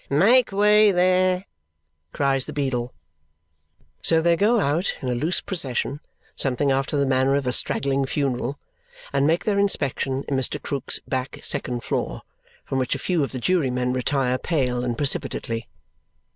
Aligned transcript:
"Make 0.09 0.51
way 0.51 0.91
there!" 0.91 1.45
cries 2.11 2.47
the 2.47 2.53
beadle. 2.53 2.91
So 4.01 4.19
they 4.19 4.35
go 4.35 4.59
out 4.59 4.97
in 4.99 5.09
a 5.09 5.13
loose 5.13 5.41
procession, 5.41 5.99
something 6.35 6.71
after 6.71 6.97
the 6.97 7.05
manner 7.05 7.35
of 7.35 7.45
a 7.45 7.51
straggling 7.51 8.07
funeral, 8.07 8.57
and 9.13 9.27
make 9.27 9.43
their 9.43 9.59
inspection 9.59 10.23
in 10.27 10.35
Mr. 10.35 10.59
Krook's 10.59 10.99
back 11.07 11.39
second 11.43 11.83
floor, 11.83 12.23
from 12.65 12.79
which 12.79 12.95
a 12.95 12.97
few 12.97 13.23
of 13.23 13.31
the 13.31 13.39
jurymen 13.39 13.93
retire 13.93 14.39
pale 14.39 14.83
and 14.83 14.97
precipitately. 14.97 15.67